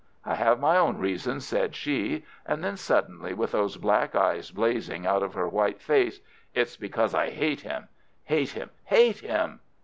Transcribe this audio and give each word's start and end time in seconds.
"I 0.25 0.33
have 0.33 0.59
my 0.59 0.77
own 0.79 0.97
reasons," 0.97 1.45
said 1.45 1.75
she; 1.75 2.25
and 2.43 2.63
then 2.63 2.75
suddenly, 2.75 3.35
with 3.35 3.51
those 3.51 3.77
black 3.77 4.15
eyes 4.15 4.49
blazing 4.49 5.05
out 5.05 5.21
of 5.21 5.35
her 5.35 5.47
white 5.47 5.79
face: 5.79 6.21
"It's 6.55 6.75
because 6.75 7.13
I 7.13 7.29
hate 7.29 7.61
him, 7.61 7.87
hate 8.23 8.49
him, 8.53 8.71
hate 8.85 9.19
him! 9.19 9.59